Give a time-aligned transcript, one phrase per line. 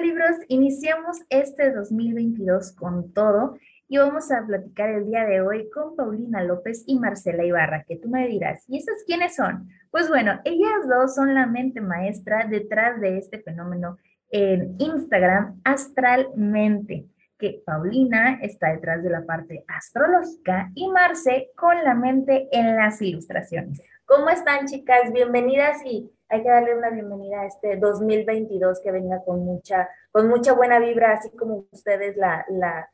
[0.00, 3.56] libros, iniciamos este 2022 con todo
[3.88, 7.96] y vamos a platicar el día de hoy con Paulina López y Marcela Ibarra, que
[7.96, 9.68] tú me dirás, ¿y esas quiénes son?
[9.90, 13.96] Pues bueno, ellas dos son la mente maestra detrás de este fenómeno
[14.30, 17.06] en Instagram, Astralmente,
[17.38, 23.00] que Paulina está detrás de la parte astrológica y Marce con la mente en las
[23.00, 23.80] ilustraciones.
[24.04, 25.12] ¿Cómo están chicas?
[25.12, 30.28] Bienvenidas y hay que darle una bienvenida a este 2022 que venga con mucha, con
[30.28, 32.90] mucha buena vibra, así como ustedes la, la,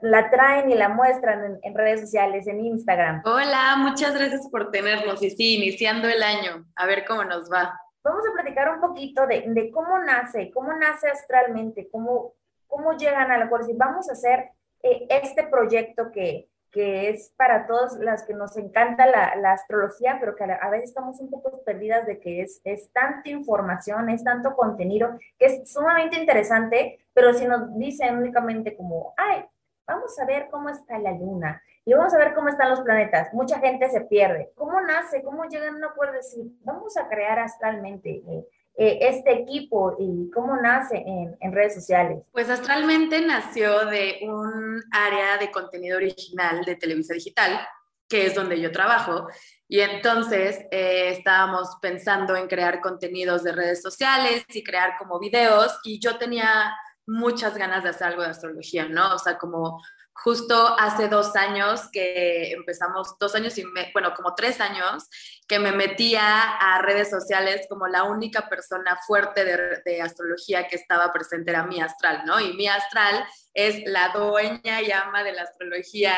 [0.00, 3.22] la, traen y la muestran en, redes sociales, en Instagram.
[3.24, 7.80] Hola, muchas gracias por tenernos y sí, iniciando el año, a ver cómo nos va.
[8.04, 12.34] Vamos a platicar un poquito de, de cómo nace, cómo nace astralmente, cómo,
[12.66, 14.50] cómo llegan a la cual vamos a hacer
[14.82, 20.36] eh, este proyecto que, que es para todas las que nos encanta la, astrología, pero
[20.36, 24.54] que a, veces estamos un poco perdidas de que es, es tanta información, es tanto
[24.54, 29.44] contenido, que es sumamente interesante, pero si nos dicen únicamente como, ay,
[29.86, 33.32] vamos a ver cómo está la luna y vamos a ver cómo están los planetas,
[33.34, 34.52] mucha gente se pierde.
[34.54, 35.22] ¿Cómo nace?
[35.22, 36.14] ¿Cómo llegan un acuerdo?
[36.14, 38.22] Decir, vamos a crear astralmente.
[38.26, 38.46] Eh,
[38.82, 42.22] eh, este equipo y cómo nace en, redes sociales?
[42.32, 47.60] Pues astralmente nació de un área de contenido original de Televisa Digital,
[48.08, 49.28] que es donde yo trabajo.
[49.68, 55.78] Y entonces eh, estábamos pensando en crear contenidos de redes sociales y crear como videos
[55.84, 56.74] y yo tenía
[57.06, 59.14] muchas ganas de hacer algo de astrología, ¿no?
[59.14, 59.82] O sea, como
[60.22, 65.08] justo hace dos años que empezamos, dos años y, bueno, como tres años,
[65.48, 71.12] que me metía a redes sociales como la única persona fuerte de, astrología que estaba
[71.12, 72.38] presente era mi astral, ¿no?
[72.38, 76.14] Y mi astral es la dueña y ama de la astrología,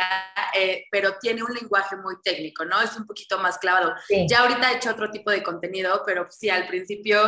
[0.55, 2.81] eh, pero tiene un lenguaje muy técnico, ¿no?
[2.81, 3.95] Es un poquito más clavado.
[4.29, 7.19] Ya ahorita he hecho otro tipo de contenido, pero sí, al principio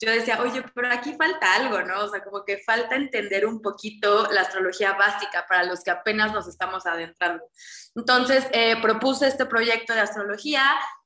[0.00, 2.04] yo decía, oye, pero aquí falta algo, ¿no?
[2.04, 6.32] O sea, como que falta entender un poquito la astrología básica para los que apenas
[6.32, 7.42] nos estamos adentrando.
[7.94, 10.62] Entonces, eh, propuse este proyecto de astrología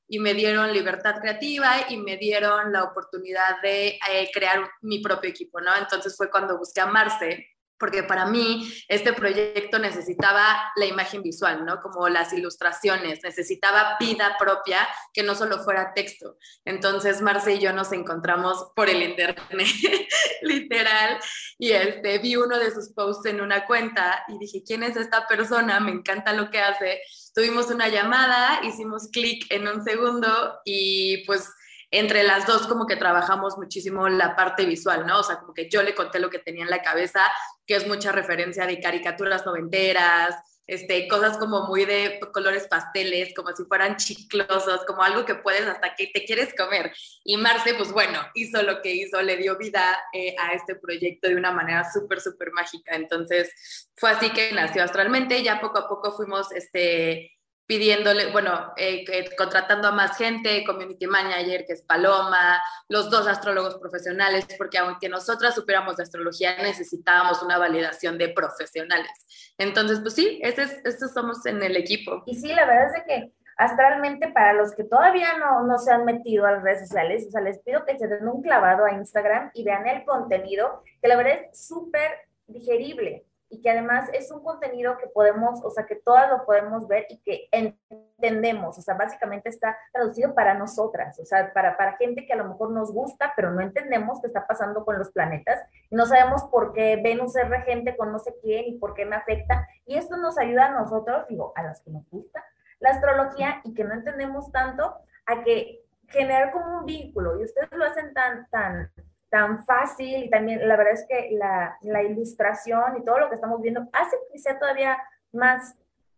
[0.07, 5.29] y me dieron libertad creativa y me dieron la oportunidad de eh, crear mi propio
[5.29, 5.75] equipo, ¿no?
[5.77, 7.47] Entonces fue cuando busqué a Marce,
[7.79, 11.79] porque para mí este proyecto necesitaba la imagen visual, ¿no?
[11.79, 16.37] Como las ilustraciones, necesitaba vida propia que no solo fuera texto.
[16.65, 19.39] Entonces Marce y yo nos encontramos por el internet,
[20.41, 21.19] literal,
[21.57, 25.25] y este, vi uno de sus posts en una cuenta y dije, ¿quién es esta
[25.27, 25.79] persona?
[25.79, 27.01] Me encanta lo que hace.
[27.33, 31.49] Tuvimos una llamada, hicimos clic en un segundo y pues
[31.91, 35.19] entre las dos como que trabajamos muchísimo la parte visual, ¿no?
[35.19, 37.21] O sea, como que yo le conté lo que tenía en la cabeza,
[37.65, 40.35] que es mucha referencia de caricaturas noventeras,
[40.69, 45.65] este, cosas como muy de colores pasteles, como si fueran chiclosos, como algo que puedes
[45.65, 46.93] hasta que te quieres comer.
[47.23, 51.27] Y Marce, pues bueno, hizo lo que hizo, le dio vida eh, a este proyecto
[51.27, 52.95] de una manera súper, súper mágica.
[52.95, 57.38] Entonces, fue así que nació astralmente, ya poco a poco fuimos, este,
[57.69, 59.05] pidiéndole, bueno, eh,
[59.37, 65.07] contratando a más gente, community manager, que es Paloma, los dos astrólogos profesionales, porque aunque
[65.07, 69.11] nosotras supiéramos de astrología, necesitábamos una validación de profesionales.
[69.59, 70.81] Entonces, pues sí, ese,
[71.13, 72.23] somos en el equipo.
[72.25, 76.05] Y sí, la verdad es que astralmente, para los que todavía no, no se han
[76.05, 78.93] metido a las redes sociales, o sea, les pido que se den un clavado a
[78.93, 82.09] Instagram y vean el contenido, que la verdad es súper
[82.47, 86.87] digerible y que además es un contenido que podemos, o sea, que todas lo podemos
[86.87, 91.97] ver y que entendemos, o sea, básicamente está traducido para nosotras, o sea, para, para
[91.97, 95.11] gente que a lo mejor nos gusta, pero no entendemos qué está pasando con los
[95.11, 98.93] planetas y no sabemos por qué Venus es regente con no sé quién y por
[98.93, 99.67] qué me afecta.
[99.85, 102.43] Y esto nos ayuda a nosotros, digo, a las que nos gusta
[102.79, 104.95] la astrología y que no entendemos tanto,
[105.25, 108.91] a que generar como un vínculo y ustedes lo hacen tan, tan,
[109.29, 113.35] tan fácil y también la verdad es que la, la ilustración y todo lo que
[113.35, 114.97] estamos viendo hace que sea todavía
[115.31, 115.75] más,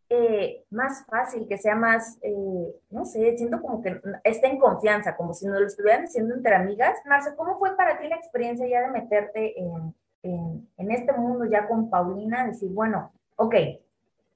[0.10, 5.16] eh, más fácil, que sea más, eh, no sé, siento como que está en confianza,
[5.16, 6.98] como si nos lo estuvieran diciendo entre amigas.
[7.06, 11.46] Marce, ¿cómo fue para ti la experiencia ya de meterte en, en, en este mundo
[11.46, 12.48] ya con Paulina?
[12.48, 13.56] Decir, bueno, ok,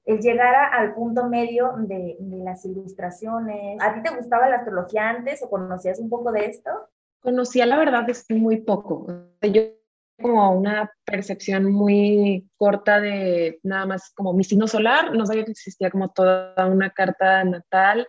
[0.06, 3.78] el llegar al punto medio de, de, las ilustraciones.
[3.80, 6.70] ¿A ti te gustaba la astrología antes o conocías un poco de esto?
[7.20, 9.06] Conocía la verdad es muy poco.
[9.42, 9.62] Yo
[10.20, 15.50] como una percepción muy corta de nada más como mi signo solar, no sabía que
[15.50, 18.08] existía como toda una carta natal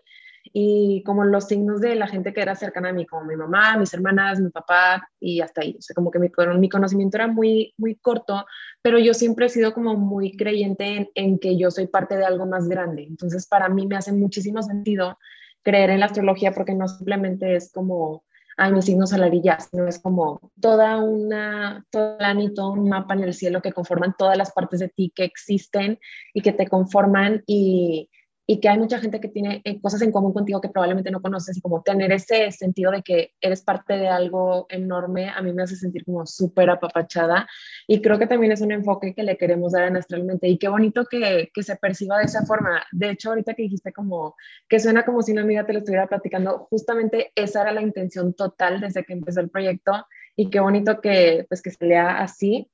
[0.54, 3.78] y como los signos de la gente que era cercana a mí, como mi mamá,
[3.78, 5.76] mis hermanas, mi papá y hasta ahí.
[5.78, 8.46] O sea, como que mi, mi conocimiento era muy, muy corto,
[8.82, 12.26] pero yo siempre he sido como muy creyente en, en que yo soy parte de
[12.26, 13.04] algo más grande.
[13.04, 15.18] Entonces, para mí me hace muchísimo sentido
[15.64, 18.24] creer en la astrología porque no simplemente es como
[18.58, 22.90] ay, mi signo solar y ya, sino es como toda una, todo el todo un
[22.90, 26.00] mapa en el cielo que conforman todas las partes de ti que existen
[26.34, 28.10] y que te conforman y,
[28.50, 31.22] y que hay mucha gente que tiene eh, cosas en común contigo que probablemente no
[31.22, 35.52] conoces y como tener ese sentido de que eres parte de algo enorme, a mí
[35.52, 37.46] me hace sentir como súper apapachada
[37.88, 40.70] y creo que también es un enfoque que le queremos dar a mente y qué
[40.70, 42.84] bonito que, que, se perciba de esa forma.
[42.94, 44.36] De hecho, ahorita que dijiste como
[44.70, 48.34] que suena como si una amiga te lo estuviera platicando, justamente esa era la intención
[48.34, 50.06] total desde que empezó el proyecto
[50.38, 52.70] y qué bonito que pues que se lea así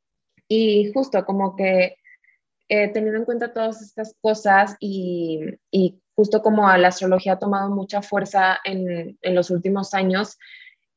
[0.47, 1.97] y justo como que
[2.69, 5.57] eh, teniendo en cuenta todas estas cosas y,
[6.15, 10.37] justo como la astrología ha tomado mucha fuerza en, los últimos años,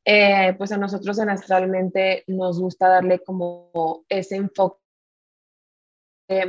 [0.05, 4.77] eh, pues a nosotros en Astralmente nos gusta darle como ese enfoque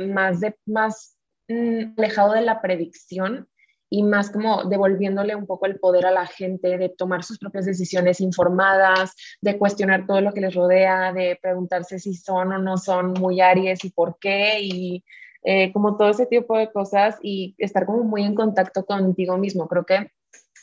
[0.07, 1.17] más, de, más
[1.47, 3.49] mm, alejado de la predicción
[3.89, 7.65] y más como devolviéndole un poco el poder a la gente de tomar sus propias
[7.65, 12.77] decisiones informadas, de cuestionar todo lo que les rodea, de preguntarse si son o no
[12.77, 15.03] son muy Aries y por qué, y
[15.43, 19.67] eh, como todo ese tipo de cosas y estar como muy en contacto contigo mismo.
[19.67, 20.11] Creo que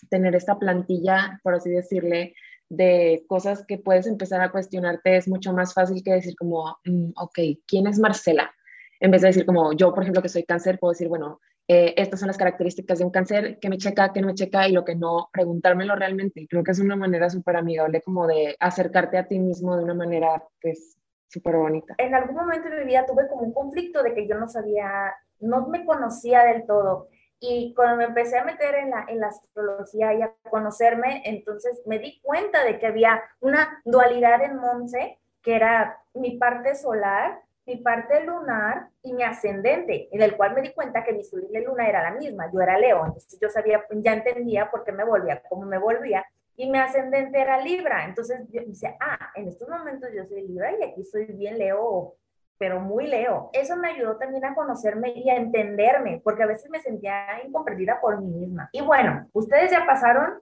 [0.09, 2.35] tener esta plantilla, por así decirle,
[2.69, 7.11] de cosas que puedes empezar a cuestionarte es mucho más fácil que decir como, mm,
[7.17, 8.53] ok, ¿quién es Marcela?
[9.01, 11.95] En vez de decir como yo, por ejemplo, que soy cáncer, puedo decir, bueno, eh,
[11.97, 14.73] estas son las características de un cáncer, que me checa, que no me checa y
[14.73, 16.47] lo que no, preguntármelo realmente.
[16.49, 19.95] Creo que es una manera súper amigable como de acercarte a ti mismo de una
[19.95, 20.97] manera, pues,
[21.29, 21.95] súper bonita.
[21.99, 25.13] En algún momento de mi vida tuve como un conflicto de que yo no sabía,
[25.41, 27.09] no me conocía del todo.
[27.41, 31.83] Y cuando me empecé a meter en la, en la astrología y a conocerme, entonces
[31.85, 37.41] me di cuenta de que había una dualidad en Monse, que era mi parte solar
[37.67, 41.47] mi parte lunar y mi ascendente, en el cual me di cuenta que mi sol
[41.51, 44.93] y luna era la misma, yo era Leo, entonces yo sabía, ya entendía por qué
[44.93, 46.25] me volvía, cómo me volvía,
[46.57, 50.73] y mi ascendente era Libra, entonces yo dice, ah, en estos momentos yo soy Libra
[50.79, 52.15] y aquí soy bien Leo,
[52.57, 53.51] pero muy Leo.
[53.53, 58.01] Eso me ayudó también a conocerme y a entenderme, porque a veces me sentía incomprendida
[58.01, 58.71] por mí misma.
[58.73, 60.41] Y bueno, ustedes ya pasaron,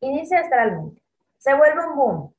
[0.00, 1.00] inicia astralmente,
[1.38, 2.34] se vuelve un boom,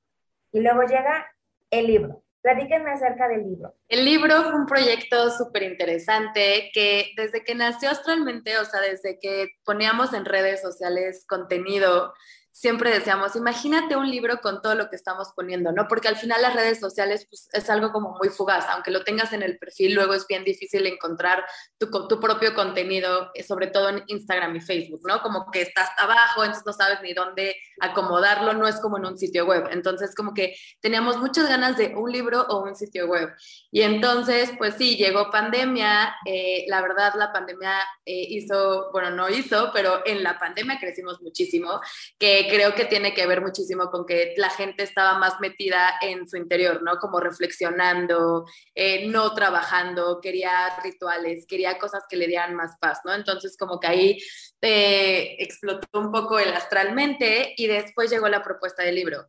[0.51, 1.25] y luego llega
[1.71, 3.75] el libro Platíquenme acerca del libro.
[3.89, 9.19] El libro fue un proyecto súper interesante que desde que nació astralmente, o sea, desde
[9.19, 12.13] que poníamos en redes sociales contenido,
[12.59, 15.87] siempre decíamos, imagínate un libro con todo lo que estamos poniendo, ¿no?
[15.87, 19.31] Porque al final las redes sociales pues, es algo como muy fugaz, aunque lo tengas
[19.31, 21.45] en el perfil, luego es bien difícil encontrar
[21.77, 25.21] tu, tu propio contenido, eh, sobre todo en Instagram y Facebook, ¿no?
[25.21, 29.17] Como que estás abajo, entonces no sabes ni dónde acomodarlo, no es como en un
[29.17, 29.69] sitio web.
[29.71, 33.29] Entonces, como que teníamos muchas ganas de un libro o un sitio web.
[33.71, 37.71] Y entonces, pues sí, llegó pandemia, eh, la verdad la pandemia
[38.05, 41.79] eh, hizo, bueno, no hizo, pero en la pandemia crecimos muchísimo,
[42.17, 46.27] que creo que tiene que ver muchísimo con que la gente estaba más metida en
[46.27, 46.97] su interior, ¿no?
[46.97, 53.13] Como reflexionando, eh, no trabajando, quería rituales, quería cosas que le dieran más paz, ¿no?
[53.13, 54.17] Entonces como que ahí
[54.61, 59.27] eh, explotó un poco el astralmente y después llegó la propuesta del libro.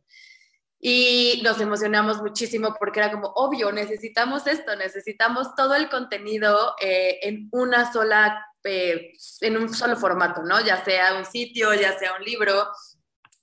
[0.79, 7.19] Y nos emocionamos muchísimo porque era como, obvio, necesitamos esto, necesitamos todo el contenido eh,
[7.21, 10.61] en una sola en un solo formato, ¿no?
[10.61, 12.67] Ya sea un sitio, ya sea un libro,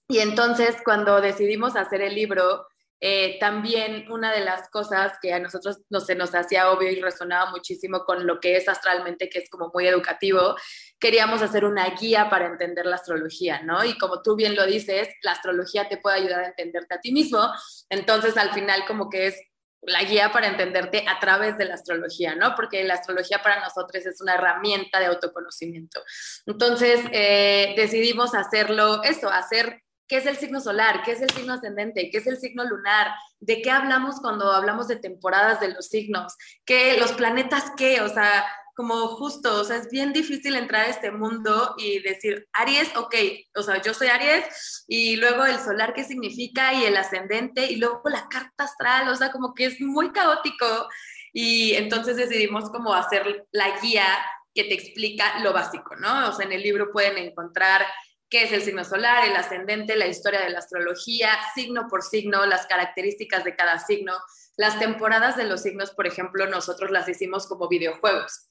[0.08, 2.66] y entonces cuando decidimos hacer el libro,
[3.00, 7.00] eh, también una de las cosas que a nosotros no, se nos hacía obvio y
[7.00, 10.56] resonaba muchísimo con lo que es astralmente, que es como muy educativo,
[10.98, 13.84] queríamos hacer una guía para entender la astrología, ¿no?
[13.84, 17.12] Y como tú bien lo dices, la astrología te puede ayudar a entenderte a ti
[17.12, 17.48] mismo,
[17.88, 19.40] entonces al final como que es
[19.82, 22.56] la guía para entenderte a través de la astrología, ¿no?
[22.56, 26.02] Porque la astrología para nosotros es una herramienta de autoconocimiento.
[26.46, 31.52] Entonces, eh, decidimos hacerlo, eso, hacer qué es el signo solar, qué es el signo
[31.52, 33.08] ascendente, qué es el signo lunar,
[33.40, 36.34] de qué hablamos cuando hablamos de temporadas de los signos,
[36.64, 40.90] qué los planetas qué, o sea, como justo, o sea, es bien difícil entrar a
[40.90, 43.14] este mundo y decir, Aries, ok,
[43.56, 47.76] o sea, yo soy Aries, y luego el solar, qué significa, y el ascendente, y
[47.76, 50.88] luego la carta astral, o sea, como que es muy caótico,
[51.32, 54.06] y entonces decidimos como hacer la guía
[54.54, 56.28] que te explica lo básico, ¿no?
[56.28, 57.84] O sea, en el libro pueden encontrar
[58.28, 62.44] qué es el signo solar, el ascendente, la historia de la astrología, signo por signo,
[62.46, 64.14] las características de cada signo.
[64.56, 68.50] Las temporadas de los signos, por ejemplo, nosotros las hicimos como videojuegos.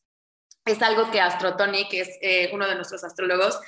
[0.65, 3.59] Es algo que Astrotony, que es eh, uno de nuestros astrólogos,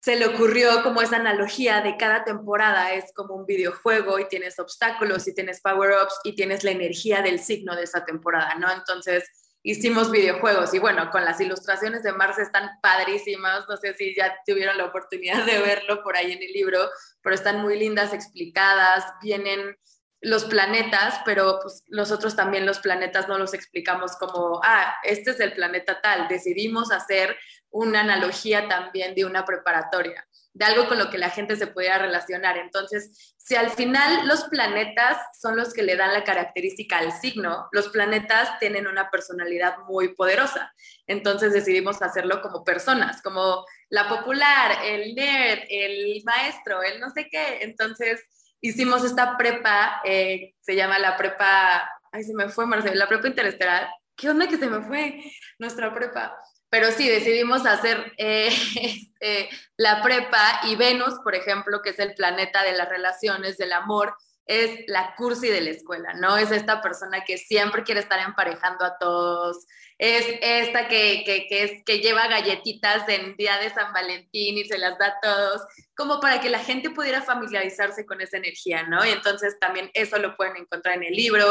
[0.00, 4.58] se le ocurrió como esa analogía de cada temporada es como un videojuego y tienes
[4.58, 8.72] obstáculos y tienes power-ups y tienes la energía del signo de esa temporada, ¿no?
[8.72, 9.28] Entonces,
[9.62, 14.34] hicimos videojuegos y bueno, con las ilustraciones de Mars están padrísimas, no sé si ya
[14.46, 16.88] tuvieron la oportunidad de verlo por ahí en el libro,
[17.22, 19.76] pero están muy lindas, explicadas, vienen
[20.22, 25.40] los planetas, pero pues nosotros también los planetas no los explicamos como, ah, este es
[25.40, 27.36] el planeta tal, decidimos hacer
[27.70, 31.98] una analogía también de una preparatoria, de algo con lo que la gente se pudiera
[31.98, 32.58] relacionar.
[32.58, 37.68] Entonces, si al final los planetas son los que le dan la característica al signo,
[37.72, 40.72] los planetas tienen una personalidad muy poderosa.
[41.06, 47.28] Entonces decidimos hacerlo como personas, como la popular, el nerd, el maestro, el no sé
[47.30, 47.58] qué.
[47.62, 48.20] Entonces,
[48.60, 53.28] hicimos esta prepa, eh, se llama la prepa, ay, se me fue Marcelo, la prepa
[53.28, 53.88] interestelar.
[54.16, 55.22] ¿Qué onda que se me fue
[55.58, 56.36] nuestra prepa?
[56.70, 58.48] Pero sí, decidimos hacer eh,
[58.82, 63.72] este, la prepa y Venus, por ejemplo, que es el planeta de las relaciones, del
[63.72, 64.14] amor,
[64.46, 66.36] es la cursi de la escuela, ¿no?
[66.36, 71.82] Es esta persona que siempre quiere estar emparejando a todos, es esta que, que, que,
[71.84, 75.62] que lleva galletitas en día de San Valentín y se las da a todos,
[75.94, 79.04] como para que la gente pudiera familiarizarse con esa energía, ¿no?
[79.04, 81.44] Y entonces también eso lo pueden encontrar en el libro.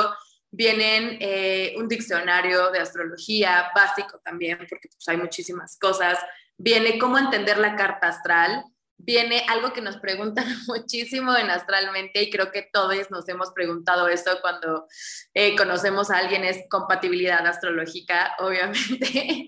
[0.52, 6.18] Vienen eh, un diccionario de astrología básico también, porque pues, hay muchísimas cosas.
[6.58, 8.64] Viene cómo entender la carta astral,
[9.00, 14.08] viene algo que nos preguntan muchísimo en Astralmente y creo que todos nos hemos preguntado
[14.08, 14.88] eso cuando
[15.34, 19.48] eh, conocemos a alguien, es compatibilidad astrológica, obviamente,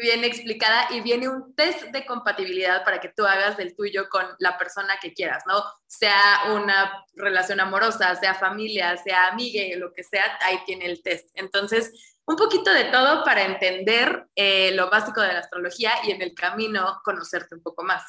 [0.00, 4.24] bien explicada y viene un test de compatibilidad para que tú hagas del tuyo con
[4.38, 5.62] la persona que quieras, ¿no?
[5.86, 11.30] Sea una relación amorosa, sea familia, sea amiga, lo que sea, ahí tiene el test.
[11.34, 16.22] Entonces, un poquito de todo para entender eh, lo básico de la astrología y en
[16.22, 18.02] el camino conocerte un poco más.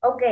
[0.00, 0.22] Ok,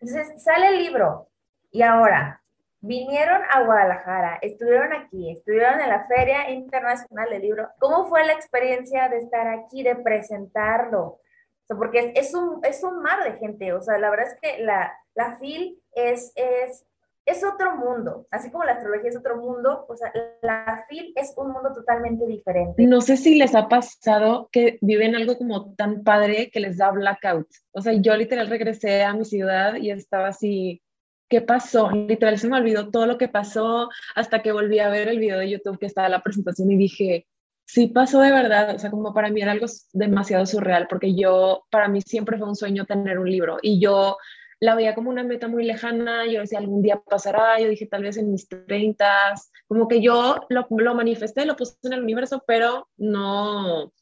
[0.00, 1.30] entonces sale el libro
[1.70, 2.43] y ahora
[2.86, 7.68] vinieron a Guadalajara, estuvieron aquí, estuvieron en la Feria Internacional del Libro.
[7.78, 11.20] ¿Cómo fue la experiencia de estar aquí, de presentarlo?
[11.66, 14.92] porque es, un, es un mar de gente, o sea, la verdad es que la,
[15.14, 16.84] la FIL es, es
[17.26, 20.12] es otro mundo, así como la astrología es otro mundo, o sea,
[20.42, 22.84] la FIL es un mundo totalmente diferente.
[22.84, 26.90] No sé si les ha pasado que viven algo como tan padre que les da
[26.90, 27.48] blackout.
[27.72, 30.82] O sea, yo literal regresé a mi ciudad y estaba así,
[31.28, 31.90] ¿qué pasó?
[31.90, 35.38] Literal se me olvidó todo lo que pasó hasta que volví a ver el video
[35.38, 37.26] de YouTube que estaba la presentación y dije,
[37.66, 41.64] sí pasó de verdad, o sea, como para mí era algo demasiado surreal, porque yo,
[41.70, 44.16] para mí siempre fue un sueño tener un libro y yo
[44.60, 48.02] la veía como una meta muy lejana, yo decía algún día pasará, yo dije tal
[48.02, 49.34] vez en mis 30,
[49.66, 53.92] como que yo lo, lo manifesté, lo puse en el universo, pero no,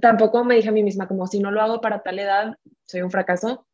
[0.00, 3.02] tampoco me dije a mí misma como si no lo hago para tal edad, soy
[3.02, 3.66] un fracaso.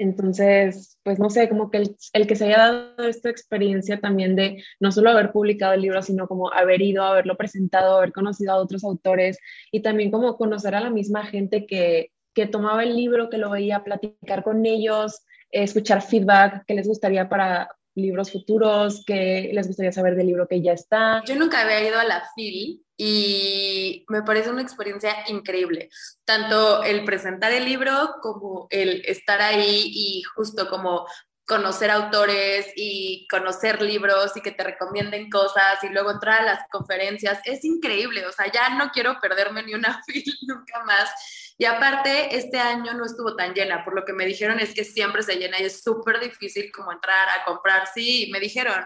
[0.00, 1.82] Entonces, pues no sé, como que
[2.14, 6.00] el, que se haya dado esta experiencia también de no solo haber publicado el libro,
[6.00, 9.38] sino como haber ido, haberlo presentado, haber conocido a otros autores
[9.70, 13.50] y también como conocer a la misma gente que, que tomaba el libro, que lo
[13.50, 19.92] veía, platicar con ellos, escuchar feedback que les gustaría para libros futuros, que les gustaría
[19.92, 21.22] saber del libro que ya está.
[21.26, 25.88] Yo nunca había ido a la FIL y me parece una experiencia increíble,
[26.26, 31.06] tanto el presentar el libro como el estar ahí y justo como
[31.46, 36.68] conocer autores y conocer libros y que te recomienden cosas y luego entrar a las
[36.70, 37.40] conferencias.
[37.44, 41.10] Es increíble, o sea, ya no quiero perderme ni una FIL nunca más.
[41.56, 44.84] Y aparte, este año no estuvo tan llena, por lo que me dijeron es que
[44.84, 48.84] siempre se llena y es súper difícil como entrar a comprar, sí, me dijeron.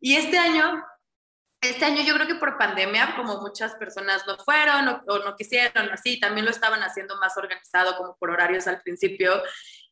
[0.00, 0.84] Y este año,
[1.62, 5.90] este año yo creo que por pandemia, como muchas personas no fueron o, no quisieron,
[5.90, 9.40] así, también lo estaban haciendo más organizado como por horarios al principio.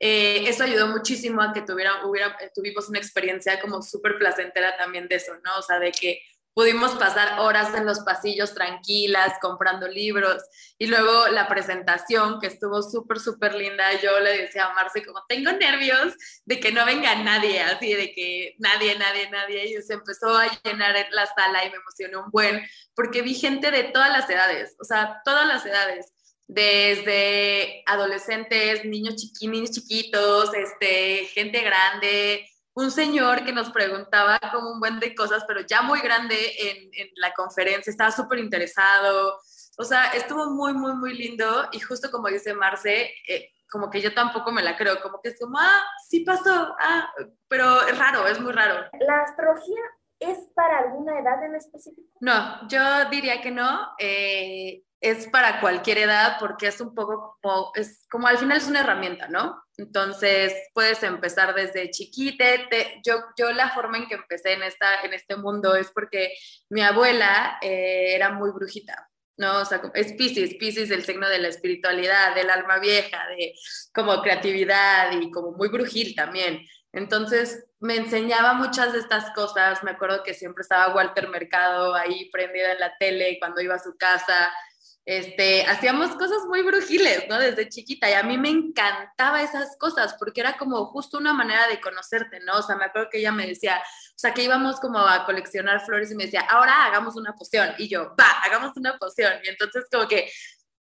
[0.00, 5.06] Eh, eso ayudó muchísimo a que tuviera, hubiera, tuvimos una experiencia como súper placentera también
[5.06, 5.58] de eso, ¿no?
[5.58, 6.20] O sea, de que
[6.54, 10.42] pudimos pasar horas en los pasillos tranquilas, comprando libros.
[10.78, 15.24] Y luego la presentación, que estuvo súper, súper linda, yo le decía a Marce, como
[15.28, 16.14] tengo nervios
[16.44, 19.64] de que no venga nadie, así de que nadie, nadie, nadie.
[19.68, 22.62] Y se empezó a llenar la sala y me emocionó un buen,
[22.94, 26.12] porque vi gente de todas las edades, o sea, todas las edades
[26.52, 34.80] desde adolescentes, niños, niños chiquitos, este, gente grande, un señor que nos preguntaba como un
[34.80, 39.38] buen de cosas, pero ya muy grande en, la conferencia, estaba súper interesado.
[39.78, 44.00] O sea, estuvo muy, muy, muy lindo y justo como dice Marce, eh, como que
[44.00, 47.10] yo tampoco me la creo, como que es como, ah, sí pasó, ah,
[47.48, 48.86] pero es raro, es muy raro.
[49.00, 49.80] ¿La astrología
[50.18, 52.08] es para alguna edad en específico?
[52.20, 53.92] No, yo diría que no.
[53.98, 58.68] Eh, es para cualquier edad porque es un poco como, es como al final es
[58.68, 59.62] una herramienta, ¿no?
[59.78, 62.68] Entonces puedes empezar desde chiquite.
[63.04, 66.34] yo, yo la forma en que empecé en, esta, en este mundo es porque
[66.68, 69.06] mi abuela eh, era muy brujita.
[69.38, 69.60] ¿no?
[69.60, 73.54] O sea, es Pisces, Pisces el signo de la espiritualidad, del alma vieja, de
[73.94, 76.62] como creatividad y como muy brujil también.
[76.92, 82.28] Entonces me enseñaba muchas de estas cosas, me acuerdo que siempre estaba Walter Mercado ahí
[82.30, 84.52] prendida en la tele cuando iba a su casa,
[85.10, 87.36] este, hacíamos cosas muy brujiles, ¿no?
[87.36, 91.66] Desde chiquita y a mí me encantaba esas cosas porque era como justo una manera
[91.66, 92.58] de conocerte, ¿no?
[92.58, 95.84] O sea, me acuerdo que ella me decía, o sea, que íbamos como a coleccionar
[95.84, 99.48] flores y me decía, ahora hagamos una poción y yo, va, hagamos una poción y
[99.48, 100.30] entonces como que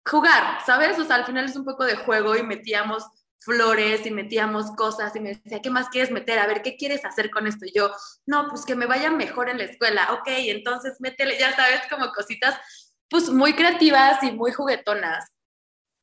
[0.06, 0.96] jugar, ¿sabes?
[1.00, 3.04] O sea, al final es un poco de juego y metíamos
[3.40, 6.38] flores y metíamos cosas y me decía, ¿qué más quieres meter?
[6.38, 7.66] A ver, ¿qué quieres hacer con esto?
[7.66, 7.90] Y yo,
[8.26, 10.12] no, pues que me vaya mejor en la escuela.
[10.12, 12.56] Ok, entonces métele, ya sabes, como cositas
[13.08, 15.32] pues muy creativas y muy juguetonas,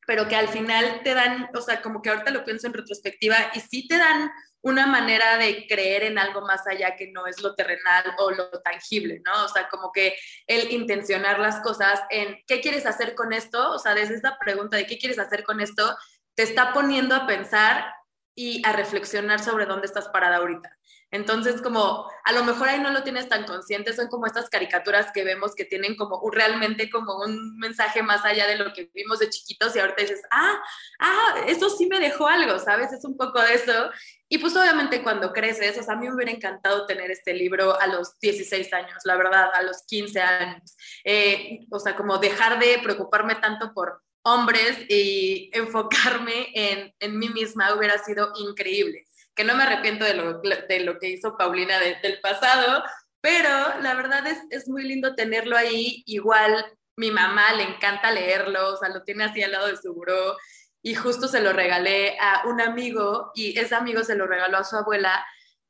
[0.06, 3.36] pero que al final te dan, o sea, como que ahorita lo pienso en retrospectiva
[3.54, 4.30] y sí te dan
[4.62, 8.48] una manera de creer en algo más allá que no es lo terrenal o lo
[8.62, 9.44] tangible, ¿no?
[9.44, 10.16] O sea, como que
[10.46, 14.76] el intencionar las cosas en qué quieres hacer con esto, o sea, desde esta pregunta
[14.76, 15.96] de qué quieres hacer con esto,
[16.34, 17.92] te está poniendo a pensar
[18.34, 20.78] y a reflexionar sobre dónde estás parada ahorita.
[21.12, 25.12] Entonces, como a lo mejor ahí no lo tienes tan consciente, son como estas caricaturas
[25.12, 29.18] que vemos que tienen como realmente como un mensaje más allá de lo que vimos
[29.18, 30.58] de chiquitos y ahorita dices, ah,
[31.00, 32.92] ah, eso sí me dejó algo, ¿sabes?
[32.92, 33.90] Es un poco de eso.
[34.26, 37.86] Y pues obviamente cuando creces, o a mí me hubiera encantado tener este libro a
[37.88, 40.74] los 16 años, la verdad, a los 15 años.
[41.04, 47.28] Eh, o sea, como dejar de preocuparme tanto por hombres y enfocarme en, en mí
[47.28, 51.78] misma hubiera sido increíble que no me arrepiento de lo, de lo que hizo Paulina
[51.78, 52.84] del pasado,
[53.20, 56.02] pero la verdad es, es muy lindo tenerlo ahí.
[56.06, 56.64] Igual
[56.96, 60.36] mi mamá le encanta leerlo, o sea, lo tiene así al lado de su buró
[60.82, 64.64] y justo se lo regalé a un amigo y ese amigo se lo regaló a
[64.64, 65.24] su abuela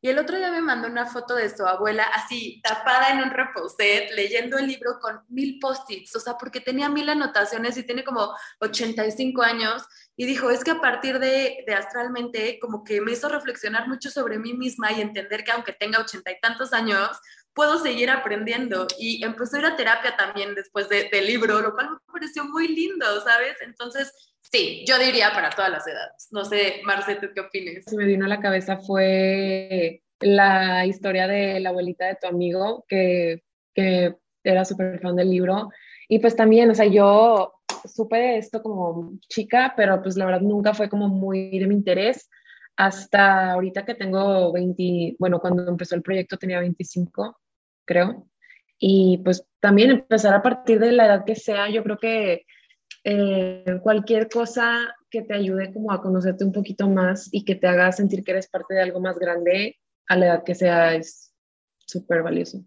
[0.04, 3.30] y el otro día me mandó una foto de su abuela así, tapada en un
[3.30, 8.02] reposet, leyendo el libro con mil post-its, o sea, porque tenía mil anotaciones y tiene
[8.02, 9.84] como 85 años.
[10.16, 14.10] Y dijo, es que a partir de, de Astralmente, como que me hizo reflexionar mucho
[14.10, 17.08] sobre mí misma y entender que aunque tenga ochenta y tantos años,
[17.54, 18.86] puedo seguir aprendiendo.
[18.98, 22.68] Y empezó a ir a terapia también después del libro, lo cual me pareció muy
[22.68, 23.56] lindo, ¿sabes?
[23.60, 26.28] Entonces, sí, yo diría para todas las edades.
[26.30, 27.84] No sé, Marce, ¿tú qué opinas?
[27.84, 32.84] Se me vino a la cabeza fue la historia de la abuelita de tu amigo,
[32.88, 33.42] que,
[33.74, 35.70] que era súper fan del libro.
[36.08, 40.42] Y pues también, o sea, yo supe de esto como chica, pero pues la verdad
[40.42, 42.28] nunca fue como muy de mi interés
[42.76, 47.40] hasta ahorita que tengo 20, bueno, cuando empezó el proyecto tenía 25,
[47.84, 48.26] creo.
[48.78, 52.46] Y pues también empezar a partir de la edad que sea, yo creo que
[53.04, 57.68] eh, cualquier cosa que te ayude como a conocerte un poquito más y que te
[57.68, 61.34] haga sentir que eres parte de algo más grande a la edad que sea es
[61.78, 62.58] súper valioso.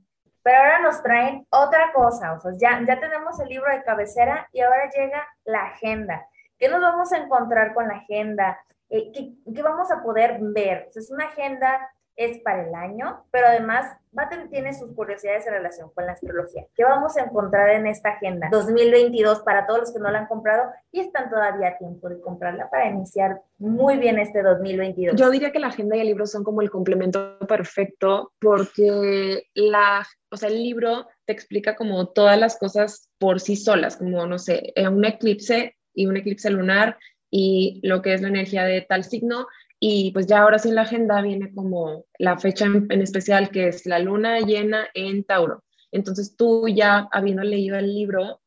[0.43, 4.47] Pero ahora nos traen otra cosa, o sea, ya, ya tenemos el libro de cabecera
[4.53, 6.27] y ahora llega la agenda.
[6.59, 8.59] ¿Qué nos vamos a encontrar con la agenda?
[8.89, 10.89] Eh, ¿qué, ¿qué, vamos a poder ver?
[10.93, 15.89] es una agenda es para el año, pero además Batten tiene sus curiosidades en relación
[15.93, 16.65] con la astrología.
[16.73, 20.27] ¿Qué vamos a encontrar en esta agenda 2022 para todos los que no la han
[20.27, 25.19] comprado y están todavía a tiempo de comprarla para iniciar muy bien este 2022?
[25.19, 30.07] Yo diría que la agenda y el libro son como el complemento perfecto porque la,
[30.31, 34.39] o sea, el libro te explica como todas las cosas por sí solas, como, no
[34.39, 36.97] sé, un eclipse y un eclipse lunar
[37.29, 39.47] y lo que es la energía de tal signo
[39.87, 43.67] y pues ya ahora sí en la agenda viene como la fecha en, especial que
[43.67, 45.63] es la luna llena en Tauro.
[45.91, 48.41] Entonces tú ya habiendo leído el libro,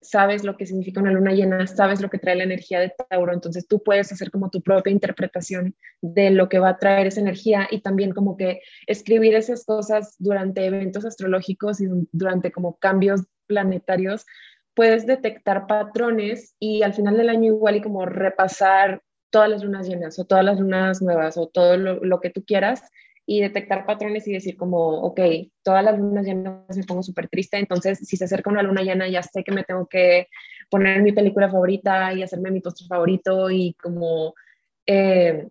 [0.00, 3.32] sabes lo que significa una luna llena, sabes lo que trae la energía de Tauro,
[3.32, 7.22] entonces tú puedes hacer como tu propia interpretación de lo que va a traer esa
[7.22, 13.22] energía y también como que escribir esas cosas durante eventos astrológicos y durante como cambios
[13.48, 14.26] planetarios,
[14.74, 19.88] puedes detectar patrones y al final del año igual y como repasar todas las lunas
[19.88, 22.82] llenas o todas las lunas nuevas o todo lo, que tú quieras
[23.26, 25.20] y detectar patrones y decir como, ok,
[25.62, 29.06] todas las lunas llenas me pongo súper triste, entonces si se acerca una luna llena
[29.08, 30.28] ya sé que me tengo que
[30.70, 34.34] poner mi película favorita y hacerme mi postre favorito y como
[34.86, 35.48] eh,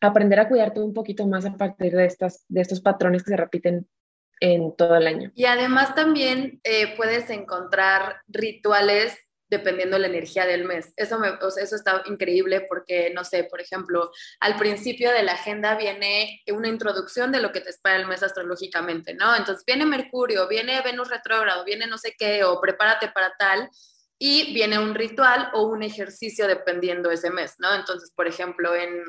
[0.00, 3.36] aprender a cuidarte un poquito más a partir de, estas, de estos patrones que se
[3.36, 3.86] repiten
[4.40, 5.32] en todo el año.
[5.34, 10.92] Y además también eh, puedes encontrar rituales dependiendo de la energía del mes.
[10.96, 15.76] Eso, me, eso está increíble porque, no sé, por ejemplo, al principio de la agenda
[15.76, 19.34] viene una introducción de lo que te espera el mes astrológicamente, ¿no?
[19.34, 23.68] Entonces viene Mercurio, viene Venus retrógrado, viene no sé qué, o prepárate para tal,
[24.18, 27.74] y viene un ritual o un ejercicio dependiendo ese mes, ¿no?
[27.74, 29.04] Entonces, por ejemplo, en,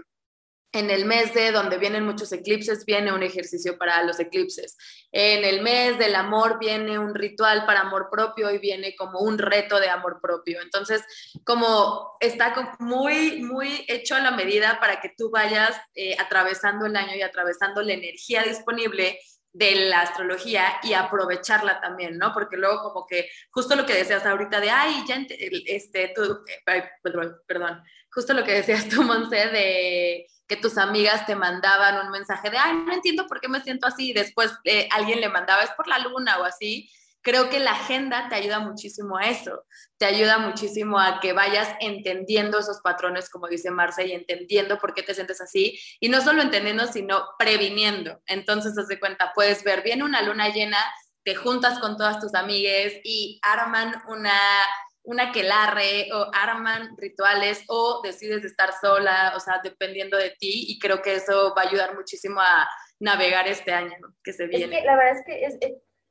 [0.71, 4.77] en el mes de donde vienen muchos eclipses, viene un ejercicio para los eclipses.
[5.11, 9.39] En el mes del amor viene un ritual para amor propio y viene como un
[9.39, 10.61] reto de amor propio.
[10.61, 11.03] Entonces,
[11.43, 16.95] como está muy, muy hecho a la medida para que tú vayas eh, atravesando el
[16.95, 19.19] año y atravesando la energía disponible
[19.51, 22.31] de la astrología y aprovecharla también, ¿no?
[22.31, 25.25] Porque luego como que justo lo que decías ahorita de, ay, ya,
[25.65, 31.35] este, tú, eh, perdón, justo lo que decías tú, Monse, de que tus amigas te
[31.35, 34.89] mandaban un mensaje de, ay, no entiendo por qué me siento así, y después eh,
[34.91, 36.89] alguien le mandaba, es por la luna o así,
[37.21, 39.63] creo que la agenda te ayuda muchísimo a eso,
[39.97, 44.95] te ayuda muchísimo a que vayas entendiendo esos patrones, como dice Marce, y entendiendo por
[44.95, 48.19] qué te sientes así, y no solo entendiendo, sino previniendo.
[48.25, 50.79] Entonces, haz de cuenta, puedes ver, viene una luna llena,
[51.23, 54.33] te juntas con todas tus amigas y arman una
[55.09, 60.77] una quelarre o arman rituales o decides estar sola, o sea, dependiendo de ti y
[60.77, 62.69] creo que eso va a ayudar muchísimo a
[62.99, 64.65] navegar este año que se viene.
[64.65, 65.57] Es que la verdad es que es,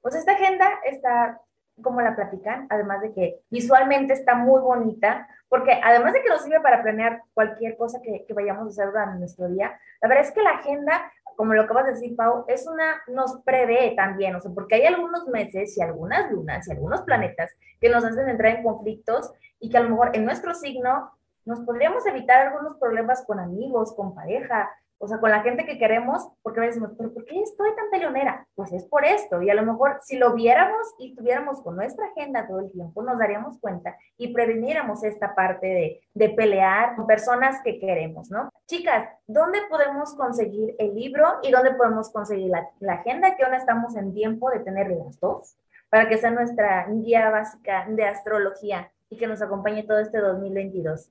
[0.01, 1.41] pues esta agenda está
[1.81, 6.43] como la platican, además de que visualmente está muy bonita, porque además de que nos
[6.43, 10.25] sirve para planear cualquier cosa que, que vayamos a hacer durante nuestro día, la verdad
[10.25, 14.35] es que la agenda como lo acabas de decir, Pau, es una, nos prevé también,
[14.35, 18.29] o sea, porque hay algunos meses y algunas lunas y algunos planetas que nos hacen
[18.29, 21.12] entrar en conflictos y que a lo mejor en nuestro signo
[21.44, 24.68] nos podríamos evitar algunos problemas con amigos, con pareja,
[24.99, 27.75] o sea, con la gente que queremos, porque a veces decimos, pero ¿por qué estoy
[27.77, 28.47] tan peleonera?
[28.55, 29.41] Pues es por esto.
[29.43, 33.03] Y a lo mejor si lo viéramos y tuviéramos con nuestra agenda todo el tiempo,
[33.03, 38.51] nos daríamos cuenta y previniéramos esta parte de, de pelear con personas que queremos, ¿no?
[38.67, 43.37] Chicas, ¿dónde podemos conseguir el libro y dónde podemos conseguir la, la agenda?
[43.37, 45.57] Que ahora estamos en tiempo de tener las dos,
[45.91, 51.11] para que sea nuestra guía básica de astrología y que nos acompañe todo este 2022.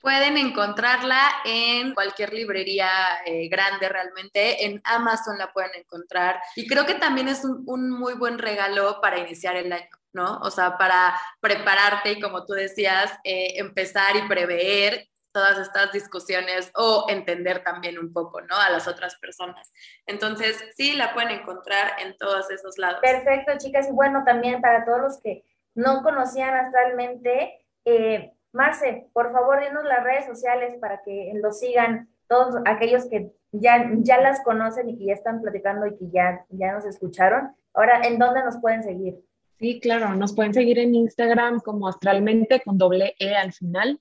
[0.00, 2.88] Pueden encontrarla en cualquier librería
[3.24, 8.14] eh, grande realmente, en Amazon la pueden encontrar y creo que también es un, muy
[8.14, 10.38] buen regalo para iniciar el año, ¿no?
[10.38, 16.70] O sea, para prepararte y como tú decías, eh, empezar y prever todas estas discusiones
[16.74, 18.56] o entender también un poco, ¿no?
[18.56, 19.72] A las otras personas.
[20.06, 23.00] Entonces, sí, la pueden encontrar en todos esos lados.
[23.00, 23.88] Perfecto, chicas.
[23.88, 29.84] Y bueno, también para todos los que no conocían astralmente, eh, Marce, por favor, dinos
[29.84, 34.98] las redes sociales para que lo sigan todos aquellos que ya, ya las conocen y
[34.98, 37.54] que ya están platicando y que ya, ya nos escucharon.
[37.74, 39.20] Ahora, ¿en dónde nos pueden seguir?
[39.58, 44.00] Sí, claro, nos pueden seguir en Instagram como astralmente con doble E al final,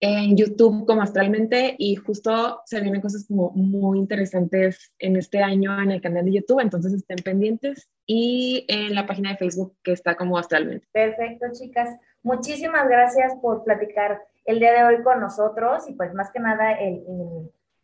[0.00, 5.80] en YouTube como astralmente y justo se vienen cosas como muy interesantes en este año
[5.80, 9.92] en el canal de YouTube, entonces estén pendientes y en la página de Facebook que
[9.92, 10.86] está como astralmente.
[10.92, 11.98] Perfecto, chicas.
[12.22, 16.72] Muchísimas gracias por platicar el día de hoy con nosotros y pues más que nada
[16.72, 17.02] el,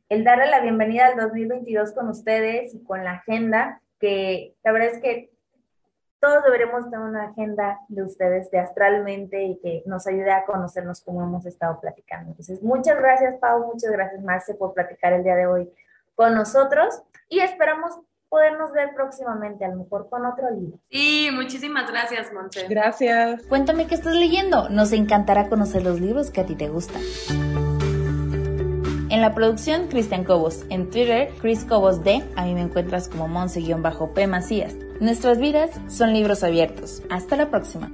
[0.08, 4.90] el, darle la bienvenida al 2022 con ustedes y con la agenda, que la verdad
[4.94, 5.30] es que
[6.22, 11.00] todos deberemos tener una agenda de ustedes de astralmente y que nos ayude a conocernos
[11.00, 12.30] como hemos estado platicando.
[12.30, 15.68] Entonces, muchas gracias Pau, muchas gracias Marce por platicar el día de hoy
[16.14, 20.78] con nosotros y esperamos podernos ver próximamente, a lo mejor con otro libro.
[20.90, 22.68] Sí, muchísimas gracias, Monse.
[22.68, 23.42] Gracias.
[23.48, 24.68] Cuéntame qué estás leyendo.
[24.68, 27.02] Nos encantará conocer los libros que a ti te gustan.
[29.10, 30.64] En la producción, Cristian Cobos.
[30.70, 32.22] En Twitter, Chris Cobos D.
[32.36, 34.74] A mí me encuentras como Monse-P Macías.
[35.02, 37.02] Nuestras vidas son libros abiertos.
[37.10, 37.90] Hasta la próxima.